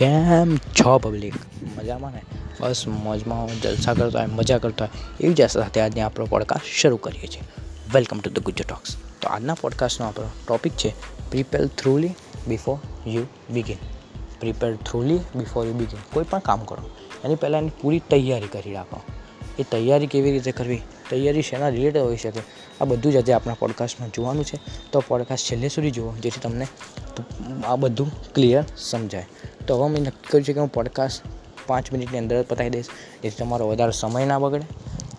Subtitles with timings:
[0.00, 1.34] કેમ છો પબ્લિક
[1.78, 2.22] મજામાં ને?
[2.60, 5.24] બસ મોજમાં જલસા કરતા હોય, મજા કરતા હોય.
[5.24, 7.42] એવી જ સાથે આજની આપણો પોડકાસ્ટ શરૂ કરીએ છીએ.
[7.94, 10.90] Welcome to the Gujar talks તો આજના પોડકાસ્ટનો આપણો ટોપિક છે
[11.30, 12.10] prepare thoroughly
[12.48, 13.76] before you begin
[14.40, 16.90] prepare thoroughly before you begin કોઈ પણ કામ કરો.
[17.24, 19.00] એની પહેલાં એની પૂરી તૈયારી કરી રાખો.
[19.60, 20.80] એ તૈયારી કેવી રીતે કરવી?
[21.10, 22.42] તૈયારી શેના રિલેટેડ હોઈ શકે?
[22.80, 24.58] આ બધું જ આજે આપણા પોડકાસ્ટમાં જોવાનું છે.
[24.92, 26.66] તો પોડકાસ્ટ છેલ્લે સુધી જુઓ, જેથી તમને
[27.66, 29.26] આ બધું ક્લિયર સમજાય.
[29.66, 31.22] તો હવે મેં નક્કી કર્યું છે કે હું પોડકાસ્ટ
[31.66, 32.86] પાંચ મિનિટની અંદર જ પતાવી દઈશ,
[33.22, 34.66] જેથી તમારો વધારે સમય ના બગડે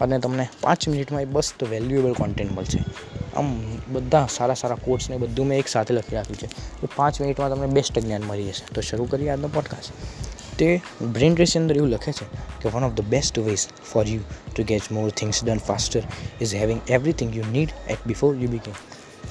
[0.02, 2.80] અને તમને પાંચ મિનિટમાં એ બસ્ત વેલ્યુએબલ કોન્ટેન્ટ મળશે.
[3.36, 6.46] આમ બધા સારા સારા કોર્સને બધું મેં એક સાથે લખી રાખ્યું છે.
[6.84, 8.74] એ પાંચ મિનિટમાં તમને બેસ્ટ જ્ઞાન મળી જશે.
[8.76, 9.92] તો શરૂ કરીએ આજનો પોડકાસ્ટ
[10.62, 12.26] તે બ્રેન રેસની અંદર એવું લખે છે
[12.62, 14.20] કે one of the best ways for you
[14.56, 16.04] to get more things done faster
[16.42, 18.74] is having everything you need at before you begin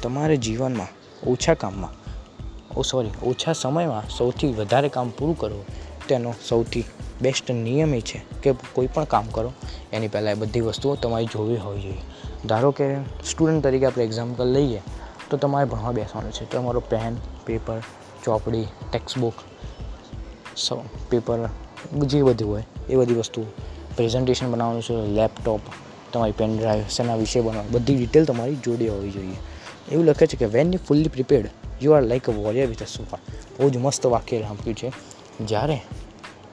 [0.02, 0.88] તમારે જીવનમાં
[1.26, 1.94] ઓછા કામમાં,
[2.76, 5.66] ઓ સોરી ઓછા સમયમાં સૌથી વધારે કામ પૂરું કરવું
[6.08, 6.84] તેનો સૌથી
[7.22, 9.52] બેસ્ટ નિયમ એ છે કે કોઈ પણ કામ કરો,
[9.92, 12.02] એની પહેલાં એ બધી વસ્તુઓ તમારી જોવી હોવી જોઈએ.
[12.46, 12.94] ધારો કે
[13.30, 14.80] સ્ટુડન્ટ તરીકે આપણે એક્ઝામ્પલ લઈએ,
[15.30, 16.50] તો તમારે ભણવા બેસવાનું છે.
[16.50, 17.78] તમારો પેન પેપર
[18.24, 19.18] ચોપડી ટેક્સ્ટ
[20.68, 21.48] બુક પેપર
[22.06, 23.44] જે બધું હોય, એ બધી વસ્તુઓ
[23.96, 25.60] પ્રેઝન્ટેશન બનાવવાનું છે લેપટોપ
[26.12, 29.36] તમારી પેન ડ્રાઈવ શેના વિશે બનાવવા બધી ડિટેલ તમારી જોડે હોવી જોઈએ.
[29.92, 31.48] એવું લખે છે કે when you fully prepared
[31.82, 33.18] you are like a warrior with a super
[33.60, 34.92] બહુ જ મસ્ત વાક્ય રાખ્યું છે.
[35.44, 35.80] જ્યારે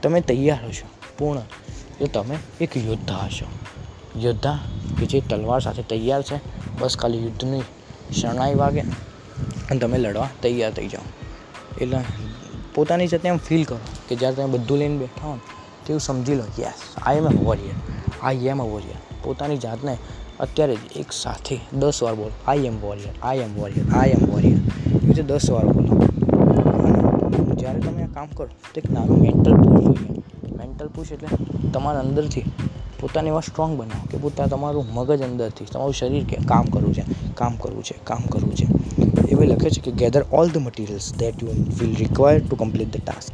[0.01, 1.41] તમે તૈયાર હશો, પૂર્ણ,
[1.99, 3.45] તો તમે એક યોદ્ધા હશો.
[4.19, 4.59] યોદ્ધા
[4.99, 6.37] કે જે તલવાર સાથે તૈયાર છે,
[6.79, 7.61] બસ ખાલી યુદ્ધની
[8.11, 8.81] શરણાઈ વાગે
[9.69, 11.05] અને તમે લડવા તૈયાર થઈ જાઓ.
[11.81, 11.97] એટલે
[12.75, 13.79] પોતાની જાતે એમ ફીલ કરો.
[14.07, 15.41] કે જ્યારે તમે બધું લઈને બેઠા હો ને
[15.85, 17.77] તેવું સમજી લો yes I am a warrior
[18.23, 19.93] I am a warrior પોતાની જાતને
[20.39, 24.25] અત્યારે જ એક સાથે દસ વાર બોલો I am warrior I am warrior I am
[24.31, 24.59] warrior
[24.95, 25.91] એવી રીતે દસ વાર બોલો.
[26.75, 30.21] અને જ્યારે તમે આ કામ કરો, તો એક નાનું મેન્ટલ પુશ જોઈએ
[30.59, 31.29] મેન્ટલ પુશ એટલે
[31.73, 32.45] તમારા અંદરથી
[32.99, 37.03] પોતાને એવા સ્ટ્રોંગ બનાવો કે પોતા તમારું મગજ અંદરથી, તમારું શરીર કે કામ કરવું છે,
[37.39, 38.67] કામ કરવું છે, કામ કરવું છે.
[39.31, 43.03] એવું લખે છે કે gather all the materials that you will require to complete the
[43.03, 43.33] task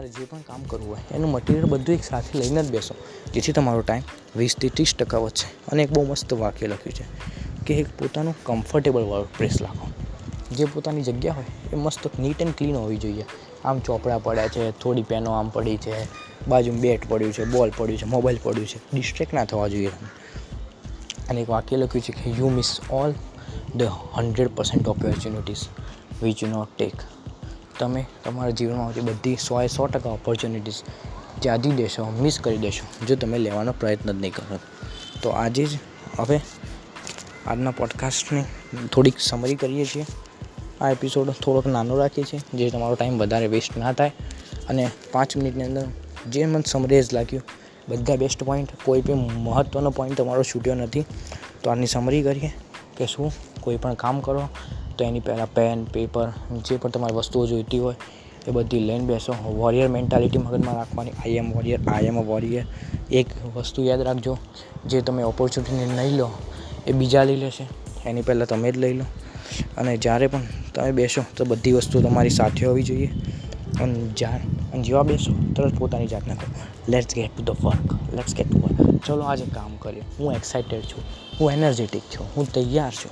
[0.00, 2.94] તમારે જે પણ કામ કરવું હોય, એનું મટીરિયલ બધું એક સાથે લઈને જ બેસો.
[3.34, 4.04] જેથી તમારો ટાઈમ
[4.36, 5.48] વીસથી ત્રીસ ટકા વધશે.
[5.72, 7.04] અને એક બહુ મસ્ત વાક્ય લખ્યું છે
[7.66, 9.86] કે એક પોતાનું કમ્ફર્ટેબલ વર્ક પ્રેસ રાખો.
[10.56, 13.24] જે પોતાની જગ્યા હોય, એ મસ્ત નીટ એન્ડ ક્લીન હોવી જોઈએ.
[13.64, 15.94] આમ ચોપડા પડ્યા છે, થોડી પેનો આમ પડી છે,
[16.48, 18.78] બાજુમાં બેટ પડ્યું છે બોલ પડ્યું છે મોબાઈલ પડ્યું છે.
[18.94, 19.92] ડિસ્ટ્રેક્ટ ના થવા જોઈએ
[21.28, 23.12] અને એક વાક્ય લખ્યું છે કે you miss all
[23.76, 23.82] the
[24.14, 25.64] hundred percent opportunities
[26.22, 26.94] which you not take
[27.80, 30.82] તમે તમારા જીવનમાં આવતી બધી સોએ સો ટકા ઓપોર્ચ્યુનિટીઝ
[31.40, 34.58] ત્યાગી દેશો મિસ કરી દેશો, જો તમે લેવાનો પ્રયત્ન જ નહીં કરો.
[35.22, 35.78] તો આજે જ
[36.18, 36.40] હવે
[37.46, 38.44] આજના પોડકાસ્ટની
[38.92, 40.06] થોડીક સમરી કરીએ છીએ.
[40.80, 44.12] આ એપિસોડ થોડોક નાનો રાખીએ છીએ, જે તમારો ટાઈમ વધારે વેસ્ટ ના થાય.
[44.68, 45.86] અને પાંચ મિનિટની અંદર
[46.30, 47.42] જે મને સમરેજ લાગ્યું,
[47.88, 51.04] બધા બેસ્ટ પોઈન્ટ કોઈ બી મહત્ત્વનો પોઈન્ટ તમારો છૂટ્યો નથી,
[51.62, 52.52] તો આની સમરી કરીએ
[52.96, 54.48] કે શું કોઈ પણ કામ કરો
[54.98, 56.28] તો એની પહેલાં પેન, પેપર,
[56.64, 57.94] જે પણ તમારી વસ્તુઓ જોઈતી હોય,
[58.48, 59.34] એ બધી લઈને બેસો.
[59.56, 61.10] વોરિયર મેન્ટાલિટી મગજમાં રાખવાની.
[61.10, 62.64] આઈ am warrior I am a warrior
[63.10, 64.38] એક વસ્તુ યાદ રાખજો,
[64.86, 66.30] જે તમે ઓપોર્ચ્યુનિટી નહીં લો,
[66.86, 67.68] એ બીજા લઈ લેશે.
[68.08, 69.04] એની પહેલાં તમે જ લઈ લો.
[69.76, 70.40] અને જ્યારે પણ
[70.74, 73.10] તમે બેસો, તો બધી વસ્તુ તમારી સાથે હોવી જોઈએ.
[73.80, 74.36] અને જ્યાં,
[74.72, 76.54] અને જેવા બેસો, તરત પોતાની જાતને કહો.
[76.88, 80.02] Let's get to the work let's get to work ચલો આજે કામ કરીએ.
[80.18, 81.04] હું એક્સાઇટેડ છું.
[81.40, 82.26] હું એનર્જેટિક છું.
[82.36, 83.10] હું તૈયાર છું.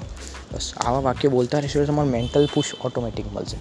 [0.59, 3.57] બસ આવા વાક્ય બોલતા રહેશો તો તમારું મેન્ટલ પુશ ઓટોમેટિક મળશે.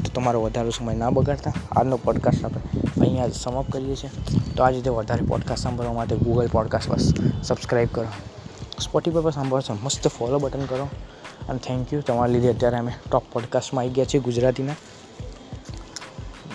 [0.00, 1.52] તો તમારો વધારે સમય ના બગાડતા.
[1.72, 2.62] આજનો પોડકાસ્ટ આપણે
[3.00, 4.10] અહીંયા સમાપ્ત કરીએ છીએ.
[4.56, 8.06] તો આ રીતે વધારે પોડકાસ્ટ સાંભળવા માટે ગૂગલ પોડકાસ્ટ બસ સબસ્ક્રાઈબ કરો.
[8.80, 10.88] સ્પોટીફાઈ પર સાંભળશો મસ્ત ફોલો બટન કરો.
[11.48, 14.74] અને થેન્ક યુ તમારા લીધે અત્યારે અમે ટોપ પોડકાસ્ટમાં આવી ગયા છીએ ગુજરાતીના.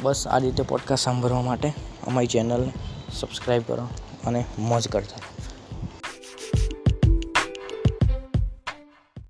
[0.01, 1.69] બસ આ રીતે પોડકાસ્ટ સાંભળવા માટે
[2.07, 2.73] અમારી ચેનલને
[3.13, 3.87] સબસ્ક્રાઈબ કરો
[4.25, 5.34] અને મોજ કરતા